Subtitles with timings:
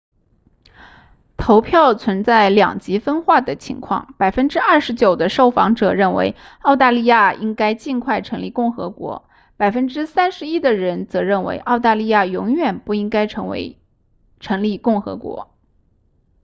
[1.37, 9.29] 投票存在两极分化的情况 29% 的受访者认为澳大利亚应该尽快成立共和国
[9.59, 13.79] 31% 的人则认为澳大利亚永远不应该成立
[14.79, 15.51] 共和国